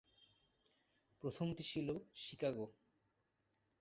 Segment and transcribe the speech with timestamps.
[1.23, 1.87] প্রথমটি ছিল
[2.15, 2.65] "শিকাগো"।